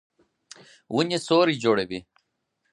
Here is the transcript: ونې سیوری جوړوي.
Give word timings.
ونې 0.95 1.17
سیوری 1.27 1.55
جوړوي. 1.63 1.99